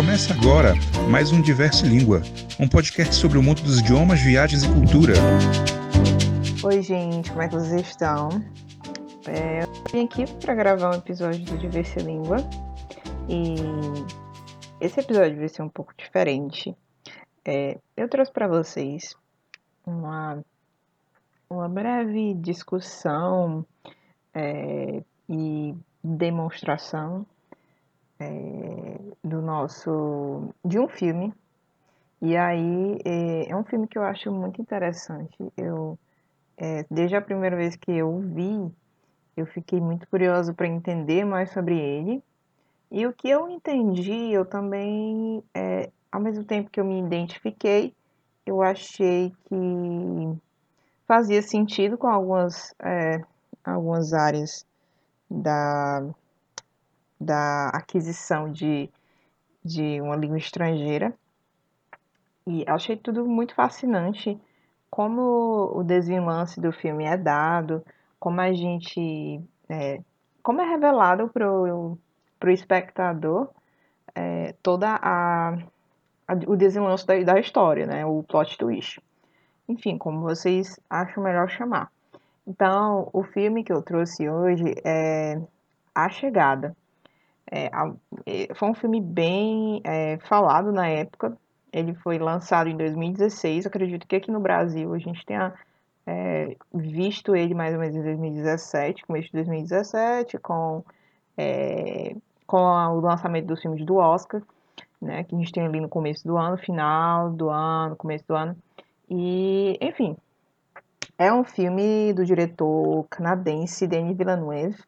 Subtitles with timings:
[0.00, 0.72] Começa agora
[1.10, 2.22] mais um Diverso Língua,
[2.58, 5.12] um podcast sobre o mundo dos idiomas, viagens e cultura.
[6.64, 8.30] Oi, gente, como é que vocês estão?
[9.28, 12.38] É, eu vim aqui para gravar um episódio do Diverso Língua
[13.28, 13.56] e
[14.80, 16.74] esse episódio vai ser um pouco diferente.
[17.44, 19.14] É, eu trouxe para vocês
[19.84, 20.42] uma,
[21.50, 23.66] uma breve discussão
[24.32, 27.26] é, e demonstração
[28.18, 28.69] é,
[29.30, 31.32] do nosso de um filme.
[32.20, 35.36] E aí é, é, um filme que eu acho muito interessante.
[35.56, 35.98] Eu
[36.58, 38.70] é, desde a primeira vez que eu vi
[39.36, 42.22] eu fiquei muito curioso para entender mais sobre ele.
[42.90, 47.94] E o que eu entendi eu também é, ao mesmo tempo que eu me identifiquei
[48.44, 50.38] eu achei que
[51.06, 53.22] fazia sentido com algumas é,
[53.64, 54.66] algumas áreas
[55.30, 56.04] da,
[57.20, 58.90] da aquisição de,
[59.64, 61.14] de uma língua estrangeira.
[62.46, 64.38] E achei tudo muito fascinante,
[64.90, 67.84] como o desenlace do filme é dado,
[68.18, 69.40] como a gente.
[69.68, 70.00] É,
[70.42, 71.98] como é revelado para o
[72.48, 73.50] espectador
[74.14, 75.50] é, toda a,
[76.26, 79.00] a, o desenlace da, da história, né, o plot twist.
[79.68, 81.90] Enfim, como vocês acham melhor chamar.
[82.46, 85.40] Então, o filme que eu trouxe hoje é
[85.94, 86.76] A Chegada.
[87.50, 87.70] É,
[88.26, 91.36] é, foi um filme bem é, falado na época.
[91.72, 93.66] Ele foi lançado em 2016.
[93.66, 95.54] Acredito que aqui no Brasil a gente tenha
[96.06, 100.84] é, visto ele mais ou menos em 2017, começo de 2017, com,
[101.36, 104.42] é, com o lançamento dos filmes do Oscar,
[105.00, 108.34] né, que a gente tem ali no começo do ano, final do ano, começo do
[108.34, 108.56] ano.
[109.08, 110.16] E, enfim,
[111.16, 114.82] é um filme do diretor canadense Denis Villeneuve.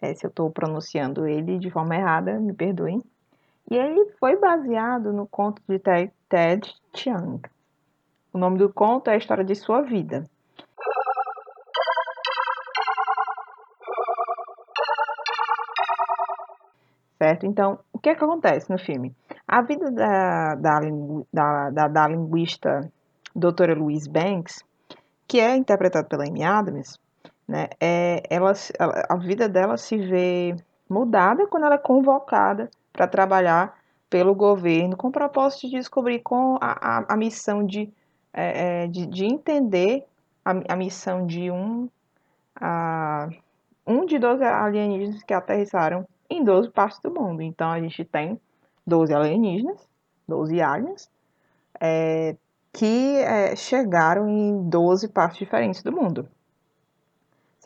[0.00, 3.02] É, se eu estou pronunciando ele de forma errada, me perdoem.
[3.70, 7.40] E ele foi baseado no conto de Ted Chiang.
[8.32, 10.24] O nome do conto é a história de sua vida.
[17.18, 17.46] Certo?
[17.46, 19.16] Então, o que, é que acontece no filme?
[19.48, 20.80] A vida da, da,
[21.32, 22.92] da, da, da linguista
[23.34, 24.62] doutora Louise Banks
[25.26, 26.98] que é interpretado pela Amy Adams,
[27.46, 28.52] né, é, ela,
[29.08, 30.56] a vida dela se vê
[30.88, 36.56] mudada quando ela é convocada para trabalhar pelo governo com o propósito de descobrir com
[36.60, 37.92] a, a, a missão de,
[38.32, 40.04] é, é de, de, entender
[40.44, 41.88] a, a, missão de um,
[42.54, 43.28] a,
[43.86, 47.42] um de 12 alienígenas que aterrissaram em 12 partes do mundo.
[47.42, 48.40] Então a gente tem
[48.86, 49.88] 12 alienígenas,
[50.28, 51.10] 12 aliens,
[51.80, 52.36] é,
[52.72, 56.28] que é, chegaram em 12 partes diferentes do mundo.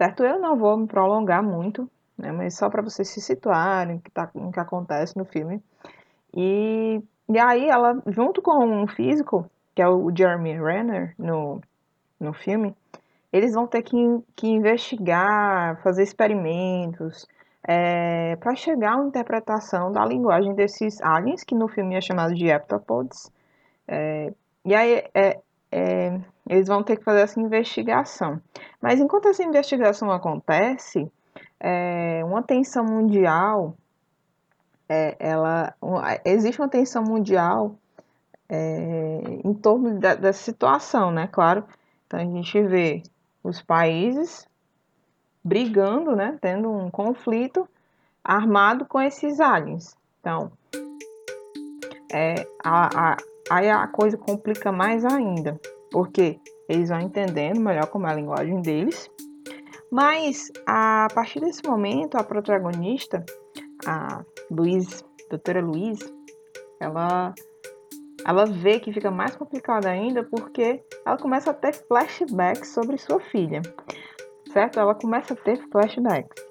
[0.01, 0.25] Certo?
[0.25, 4.11] Eu não vou me prolongar muito, né, mas só para vocês se situarem o que,
[4.11, 5.63] tá, que acontece no filme.
[6.35, 9.45] E, e aí ela, junto com um físico,
[9.75, 11.61] que é o Jeremy Renner no,
[12.19, 12.75] no filme,
[13.31, 13.95] eles vão ter que,
[14.35, 17.29] que investigar, fazer experimentos,
[17.63, 22.35] é, para chegar a uma interpretação da linguagem desses aliens, que no filme é chamado
[22.35, 23.31] de heptapods,
[23.87, 24.33] é,
[24.65, 25.39] e aí é,
[25.71, 26.19] é,
[26.51, 28.43] eles vão ter que fazer essa investigação.
[28.83, 31.09] Mas enquanto essa investigação acontece,
[31.61, 33.77] é, uma tensão mundial,
[34.89, 35.73] é, ela,
[36.25, 37.77] existe uma tensão mundial
[38.49, 41.29] é, em torno da, dessa situação, né?
[41.31, 41.65] Claro.
[42.05, 43.05] Então a gente vê
[43.45, 44.45] os países
[45.45, 46.37] brigando, né?
[46.41, 47.69] Tendo um conflito
[48.25, 49.97] armado com esses aliens.
[50.19, 50.51] Então,
[52.13, 53.17] é, a, a,
[53.49, 58.61] aí a coisa complica mais ainda, porque eles vão entendendo melhor como é a linguagem
[58.63, 59.11] deles.
[59.91, 63.25] Mas a partir desse momento, a protagonista,
[63.87, 65.99] a Luiz, doutora Luiz,
[66.81, 67.35] ela
[68.27, 73.19] ela vê que fica mais complicado ainda porque ela começa a ter flashbacks sobre sua
[73.19, 73.63] filha,
[74.53, 74.79] certo?
[74.79, 76.45] Ela começa a ter flashbacks.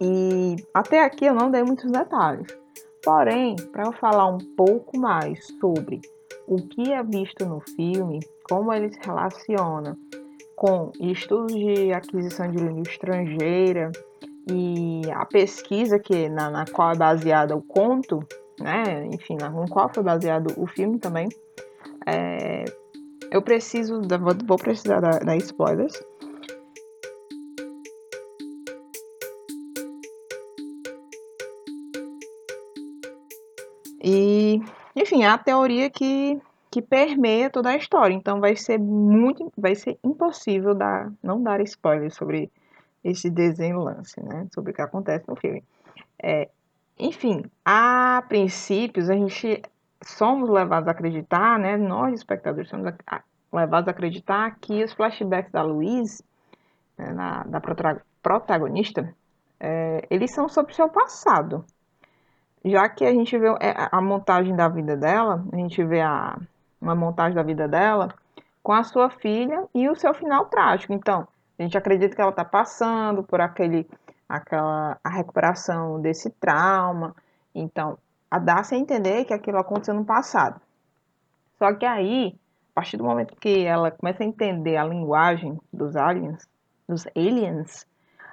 [0.00, 2.48] E até aqui eu não dei muitos detalhes,
[3.02, 6.00] Porém, para eu falar um pouco mais sobre
[6.50, 9.96] o que é visto no filme, como ele se relaciona
[10.56, 13.92] com estudos de aquisição de língua estrangeira
[14.50, 18.18] e a pesquisa que na, na qual é baseada o conto,
[18.58, 19.06] né?
[19.12, 21.28] Enfim, na qual foi baseado o filme também.
[22.04, 22.64] É,
[23.30, 24.02] eu preciso,
[24.44, 26.02] vou precisar dar, dar spoilers.
[34.02, 34.60] E,
[34.94, 36.40] enfim, é a teoria que,
[36.70, 38.14] que permeia toda a história.
[38.14, 42.50] Então vai ser muito, vai ser impossível dar, não dar spoiler sobre
[43.02, 44.46] esse desenlace, né?
[44.54, 45.64] Sobre o que acontece no filme.
[46.22, 46.48] É,
[46.98, 49.62] enfim, a princípios a gente
[50.02, 51.76] somos levados a acreditar, né?
[51.76, 52.92] Nós espectadores somos
[53.52, 56.22] levados a acreditar que os flashbacks da Louise,
[56.96, 57.14] né,
[57.46, 57.60] da
[58.22, 59.14] protagonista,
[59.58, 61.64] é, eles são sobre o seu passado.
[62.64, 66.38] Já que a gente vê é, a montagem da vida dela, a gente vê a,
[66.80, 68.08] uma montagem da vida dela
[68.62, 70.92] com a sua filha e o seu final trágico.
[70.92, 71.26] Então,
[71.58, 73.88] a gente acredita que ela está passando por aquele,
[74.28, 77.14] aquela a recuperação desse trauma.
[77.54, 77.98] Então,
[78.30, 80.60] a dar-se a entender que aquilo aconteceu no passado.
[81.58, 82.38] Só que aí,
[82.72, 86.48] a partir do momento que ela começa a entender a linguagem dos aliens,
[86.88, 87.86] dos aliens,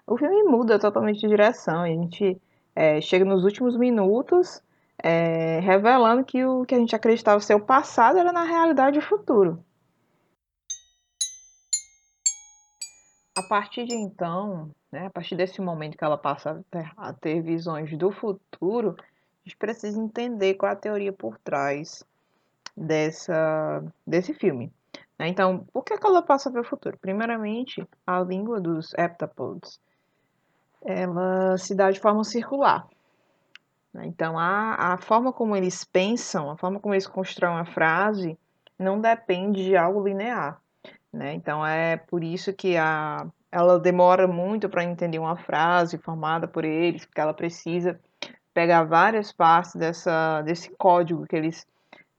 [0.06, 1.82] o filme muda totalmente de direção.
[1.82, 2.42] A gente
[2.78, 4.62] é, chega nos últimos minutos
[5.02, 9.02] é, revelando que o que a gente acreditava ser o passado era na realidade o
[9.02, 9.64] futuro.
[13.36, 17.14] A partir de então, né, a partir desse momento que ela passa a ter, a
[17.14, 19.04] ter visões do futuro, a
[19.44, 22.04] gente precisa entender qual é a teoria por trás
[22.76, 24.72] dessa, desse filme.
[25.18, 25.30] Né?
[25.30, 26.96] Então, por que, que ela passa a ver o futuro?
[27.00, 29.80] Primeiramente, a língua dos heptapods
[30.88, 32.88] ela se dá de forma circular.
[33.94, 34.06] Né?
[34.06, 38.40] Então, a, a forma como eles pensam, a forma como eles constroem a frase,
[38.80, 40.62] não depende de algo linear.
[41.12, 41.34] Né?
[41.34, 46.64] Então, é por isso que a, ela demora muito para entender uma frase formada por
[46.64, 48.00] eles, porque ela precisa
[48.54, 51.68] pegar várias partes dessa, desse código que eles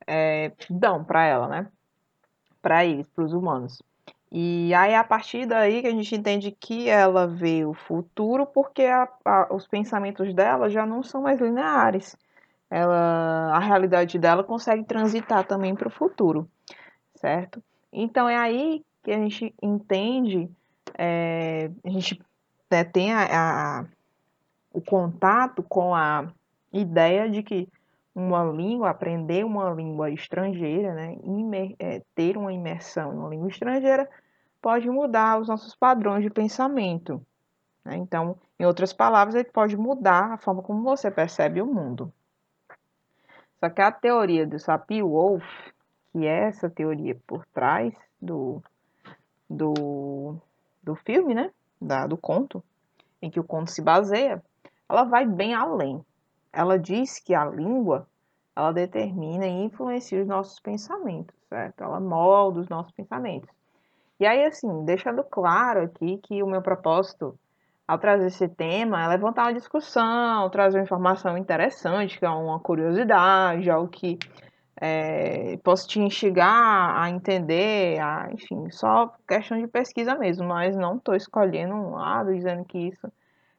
[0.07, 1.67] é, dão para ela, né?
[2.61, 3.83] Para eles, para os humanos.
[4.31, 8.83] E aí, a partir daí, que a gente entende que ela vê o futuro, porque
[8.83, 12.15] a, a, os pensamentos dela já não são mais lineares.
[12.71, 16.47] Ela, a realidade dela consegue transitar também para o futuro,
[17.15, 17.63] certo?
[17.91, 20.51] Então, é aí que a gente entende,
[20.99, 22.21] é, a gente
[22.71, 23.87] né, tem a,
[24.71, 26.31] o contato com a
[26.71, 27.67] ideia de que
[28.19, 33.49] uma língua, aprender uma língua estrangeira, né, imer, é, ter uma imersão em uma língua
[33.49, 34.11] estrangeira,
[34.61, 37.25] pode mudar os nossos padrões de pensamento.
[37.85, 37.97] Né?
[37.97, 42.13] Então, em outras palavras, ele pode mudar a forma como você percebe o mundo.
[43.61, 45.47] Só que a teoria do Sapir-Whorf,
[46.13, 48.61] que é essa teoria por trás do,
[49.49, 50.37] do,
[50.83, 52.65] do filme, né, da, do conto,
[53.23, 54.43] em que o conto se baseia,
[54.89, 56.05] ela vai bem além
[56.53, 58.07] ela diz que a língua
[58.55, 61.83] ela determina e influencia os nossos pensamentos, certo?
[61.83, 63.49] Ela molda os nossos pensamentos.
[64.19, 67.39] E aí, assim, deixando claro aqui que o meu propósito
[67.87, 72.59] ao trazer esse tema é levantar uma discussão, trazer uma informação interessante, que é uma
[72.59, 74.19] curiosidade, algo que
[74.81, 80.97] é, posso te instigar a entender, a, enfim, só questão de pesquisa mesmo, mas não
[80.97, 83.11] estou escolhendo um lado dizendo que isso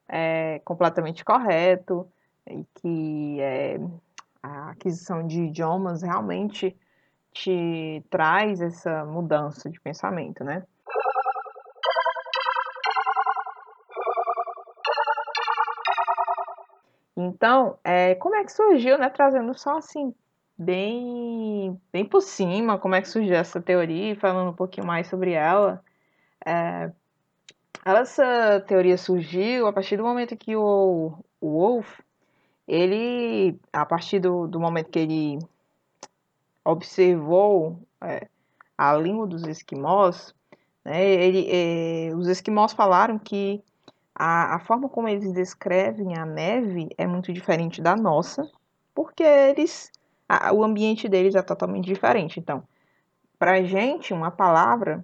[0.07, 2.05] é completamente correto
[2.47, 3.79] e que é,
[4.41, 6.75] a aquisição de idiomas realmente
[7.31, 10.63] te traz essa mudança de pensamento, né?
[17.15, 19.09] Então, é, como é que surgiu, né?
[19.09, 20.13] Trazendo só assim,
[20.57, 25.33] bem, bem por cima, como é que surgiu essa teoria, falando um pouquinho mais sobre
[25.33, 25.83] ela.
[26.45, 26.91] É,
[27.85, 32.01] essa teoria surgiu a partir do momento que o, o Wolff
[32.69, 35.39] ele, a partir do, do momento que ele
[36.63, 38.27] observou é,
[38.77, 40.35] a língua dos esquimós,
[40.85, 43.63] né, ele, é, os esquimós falaram que
[44.13, 48.47] a, a, forma como eles descrevem a neve é muito diferente da nossa,
[48.93, 49.91] porque eles,
[50.27, 52.39] a, o ambiente deles é totalmente diferente.
[52.39, 52.63] Então,
[53.39, 55.03] para a gente, uma palavra,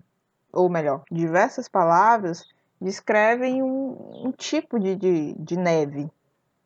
[0.54, 2.46] ou melhor, diversas palavras,
[2.80, 6.12] descrevem um, um tipo de, de, de neve,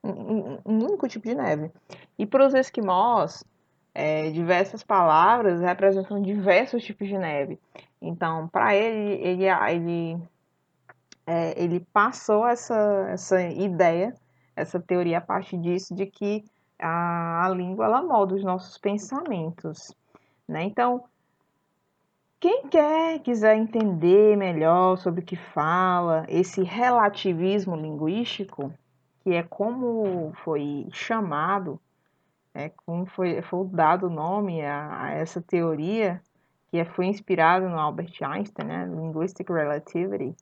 [0.03, 1.71] um, um único tipo de neve.
[2.17, 3.43] E para os esquimós,
[3.93, 7.59] é, diversas palavras representam diversos tipos de neve.
[8.01, 10.17] Então, para ele, ele, ele,
[11.27, 14.13] é, ele passou essa, essa ideia,
[14.55, 16.45] essa teoria a partir disso, de que
[16.77, 19.93] a, a língua ela molda os nossos pensamentos.
[20.47, 20.63] Né?
[20.63, 21.03] Então,
[22.39, 28.73] quem quer, quiser entender melhor sobre o que fala, esse relativismo linguístico,
[29.29, 31.79] que é como foi chamado,
[32.51, 36.19] é, como foi, foi dado o nome a, a essa teoria,
[36.71, 40.35] que é, foi inspirado no Albert Einstein, né, Linguistic Relativity.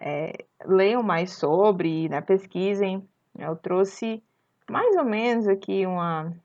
[0.00, 3.08] É, leiam mais sobre, né, pesquisem.
[3.38, 4.20] Eu trouxe
[4.68, 6.36] mais ou menos aqui uma.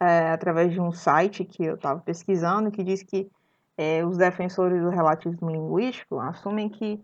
[0.00, 3.30] É, através de um site que eu estava pesquisando, que diz que
[3.78, 7.00] é, os defensores do relativismo linguístico assumem que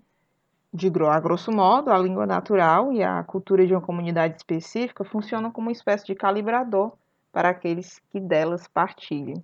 [0.72, 5.50] de a grosso modo, a língua natural e a cultura de uma comunidade específica funcionam
[5.50, 6.92] como uma espécie de calibrador
[7.32, 9.42] para aqueles que delas partilhem,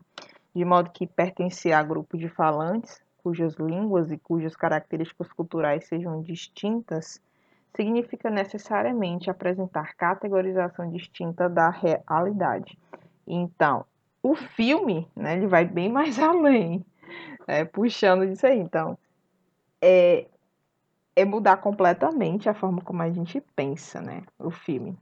[0.55, 6.23] de modo que pertencer a grupo de falantes cujas línguas e cujas características culturais sejam
[6.23, 7.21] distintas
[7.75, 12.79] significa necessariamente apresentar categorização distinta da realidade.
[13.27, 13.85] Então,
[14.23, 16.85] o filme, né, ele vai bem mais além,
[17.47, 18.59] é, puxando disso aí.
[18.59, 18.99] Então,
[19.81, 20.27] é,
[21.15, 24.99] é mudar completamente a forma como a gente pensa, né, o filme.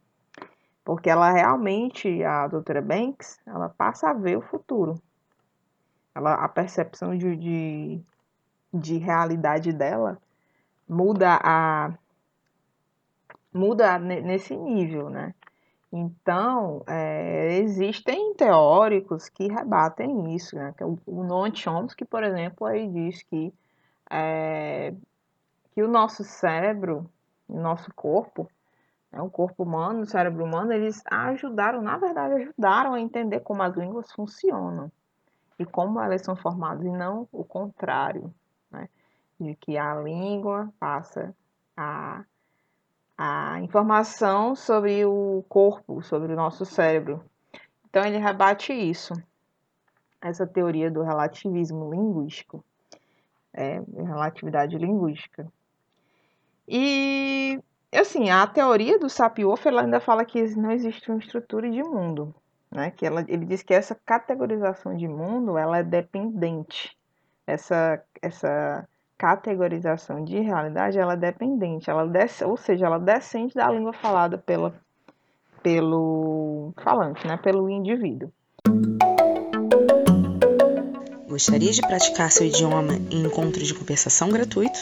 [0.85, 5.01] Porque ela realmente, a doutora Banks, ela passa a ver o futuro.
[6.15, 8.01] Ela, a percepção de, de,
[8.73, 10.19] de realidade dela
[10.89, 11.93] muda a
[13.53, 15.35] muda nesse nível, né?
[15.93, 20.73] Então, é, existem teóricos que rebatem isso, né?
[20.79, 23.53] É o, o Noam Chomsky, por exemplo, aí diz que,
[24.09, 24.95] é,
[25.81, 27.11] que o nosso cérebro,
[27.49, 28.47] o nosso corpo,
[29.11, 33.63] né, o corpo humano, o cérebro humano, eles ajudaram, na verdade, ajudaram a entender como
[33.63, 34.93] as línguas funcionam
[35.59, 38.31] e como elas são formadas, e não o contrário,
[38.71, 38.91] né?
[39.39, 41.35] De que a língua passa
[41.75, 42.25] a
[43.17, 47.23] a informação sobre o corpo, sobre o nosso cérebro.
[47.87, 49.13] Então ele rebate isso,
[50.23, 52.65] essa teoria do relativismo linguístico,
[53.53, 55.47] é, relatividade linguística.
[56.73, 57.59] E
[57.93, 62.33] assim, a teoria do Sapir-Whorf ainda fala que não existe uma estrutura de mundo,
[62.71, 62.93] né?
[62.93, 66.97] Que ela, ele diz que essa categorização de mundo ela é dependente.
[67.45, 73.69] Essa essa categorização de realidade ela é dependente, ela desce, ou seja, ela descende da
[73.69, 74.73] língua falada pela,
[75.63, 78.33] pelo falante, né, pelo indivíduo.
[81.29, 84.79] Gostaria de praticar seu idioma em encontro de conversação gratuito?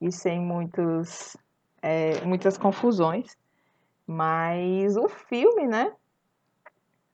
[0.00, 1.36] e sem muitos,
[1.84, 3.36] é, muitas confusões.
[4.06, 5.92] Mas o filme, né?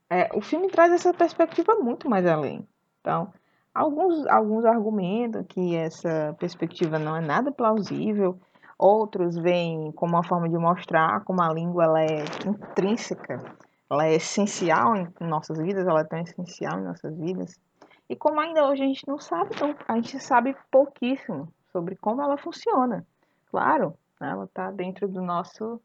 [0.09, 2.67] É, o filme traz essa perspectiva muito mais além.
[3.01, 3.33] Então,
[3.75, 8.39] alguns, alguns argumentam que essa perspectiva não é nada plausível,
[8.83, 13.55] Outros veem como uma forma de mostrar como a língua ela é intrínseca,
[13.91, 17.61] ela é essencial em nossas vidas, ela é tão essencial em nossas vidas.
[18.09, 22.23] E como ainda hoje a gente não sabe, então a gente sabe pouquíssimo sobre como
[22.23, 23.07] ela funciona.
[23.51, 23.95] Claro,
[24.27, 25.81] ela está dentro do nosso.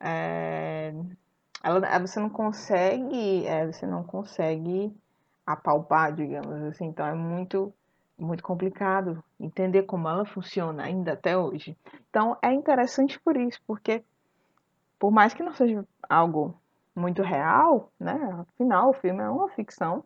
[0.00, 0.92] É,
[1.62, 4.92] ela, você não consegue, é, você não consegue
[5.46, 6.86] apalpar, digamos assim.
[6.86, 7.72] Então é muito
[8.18, 11.76] muito complicado entender como ela funciona ainda até hoje.
[12.10, 14.02] Então é interessante por isso, porque
[14.98, 16.60] por mais que não seja algo
[16.94, 18.18] muito real, né?
[18.40, 20.02] Afinal, o filme é uma ficção.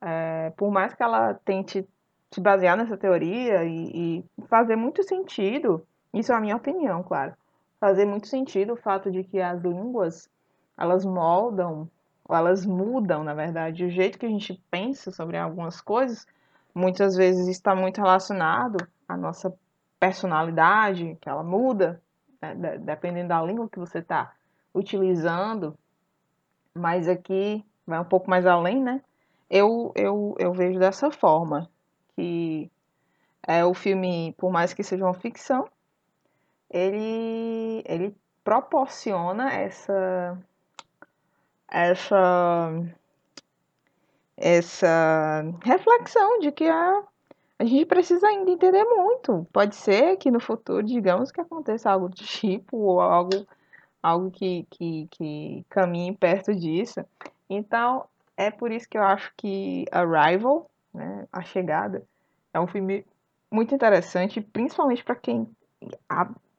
[0.00, 1.88] É, por mais que ela tente
[2.30, 7.34] se basear nessa teoria e, e fazer muito sentido, isso é a minha opinião, claro,
[7.80, 10.30] fazer muito sentido o fato de que as línguas
[10.76, 11.88] elas moldam
[12.28, 16.26] ou elas mudam, na verdade, o jeito que a gente pensa sobre algumas coisas
[16.74, 19.54] muitas vezes está muito relacionado à nossa
[20.00, 22.00] personalidade, que ela muda,
[22.40, 24.32] né, dependendo da língua que você está
[24.74, 25.76] utilizando.
[26.74, 29.02] Mas aqui vai um pouco mais além, né?
[29.50, 31.68] Eu, eu, eu vejo dessa forma,
[32.16, 32.70] que
[33.46, 35.68] é, o filme, por mais que seja uma ficção,
[36.72, 40.38] ele, ele proporciona essa,
[41.68, 42.72] essa
[44.36, 47.02] essa reflexão de que a,
[47.58, 49.46] a gente precisa ainda entender muito.
[49.52, 53.46] Pode ser que no futuro, digamos, que aconteça algo do tipo, ou algo,
[54.02, 57.04] algo que, que, que caminhe perto disso.
[57.48, 62.02] Então, é por isso que eu acho que Arrival, né, A Chegada,
[62.52, 63.06] é um filme
[63.50, 65.46] muito interessante, principalmente para quem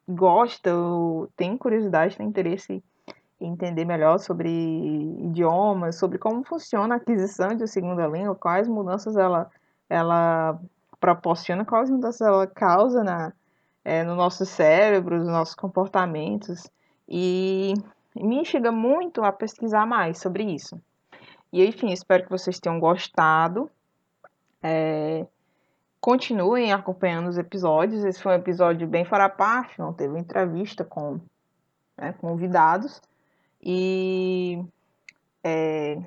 [0.08, 2.84] gosta ou tem curiosidade, tem interesse
[3.40, 9.50] entender melhor sobre idiomas, sobre como funciona a aquisição de segunda língua, quais mudanças ela,
[9.90, 10.60] ela
[11.00, 13.34] proporciona, quais mudanças ela causa na,
[13.84, 16.70] é, no nosso cérebro, nos nossos comportamentos.
[17.08, 17.74] E
[18.16, 20.80] me instiga muito a pesquisar mais sobre isso.
[21.52, 23.70] E enfim, espero que vocês tenham gostado.
[24.62, 25.26] É,
[26.04, 28.04] continuem acompanhando os episódios.
[28.04, 31.18] Esse foi um episódio bem fora parte, não teve entrevista com
[31.98, 33.02] né, convidados.
[33.62, 34.62] E
[35.42, 35.98] é,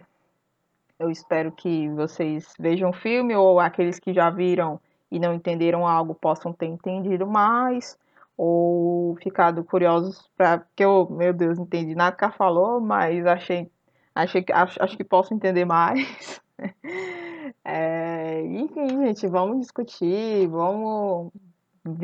[0.98, 4.78] eu espero que vocês vejam o filme ou aqueles que já viram
[5.10, 7.98] e não entenderam algo possam ter entendido mais
[8.36, 13.70] ou ficado curiosos para que eu, meu Deus, entendi nada que ela falou, mas achei,
[14.14, 16.38] achei acho, acho que posso entender mais.
[17.64, 21.32] é, enfim, gente, vamos discutir, vamos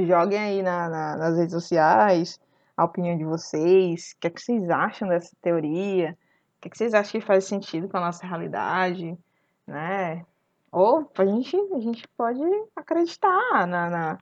[0.07, 2.41] joguem aí na, na, nas redes sociais
[2.77, 6.17] a opinião de vocês, o que, é que vocês acham dessa teoria,
[6.57, 9.19] o que, é que vocês acham que faz sentido com a nossa realidade,
[9.67, 10.25] né?
[10.71, 12.41] Ou a gente, a gente pode
[12.75, 14.19] acreditar na, na,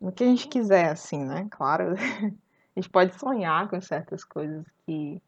[0.00, 1.46] no que a gente quiser, assim, né?
[1.50, 5.20] Claro, a gente pode sonhar com certas coisas que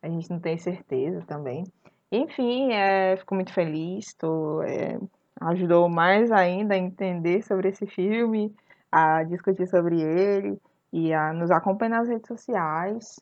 [0.00, 1.64] a gente não tem certeza também.
[2.10, 4.98] Enfim, é, fico muito feliz, tô, é,
[5.40, 8.54] ajudou mais ainda a entender sobre esse filme,
[8.90, 10.58] a discutir sobre ele
[10.92, 13.20] e a nos acompanhar nas redes sociais.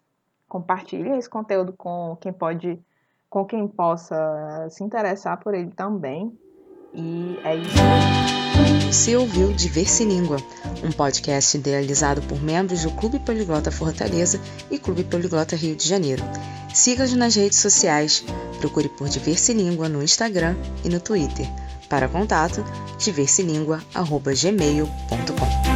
[0.49, 2.79] Compartilhe esse conteúdo com quem pode,
[3.31, 6.37] com quem possa se interessar por ele também.
[6.93, 8.44] E é isso.
[8.95, 10.37] Você ouviu Diverse Língua,
[10.85, 16.23] um podcast idealizado por membros do Clube Poliglota Fortaleza e Clube Poliglota Rio de Janeiro.
[16.73, 18.25] Siga-nos nas redes sociais,
[18.61, 21.49] procure por Diverse Língua no Instagram e no Twitter.
[21.89, 22.65] Para contato,
[23.01, 25.74] diverselingua.gmail.com.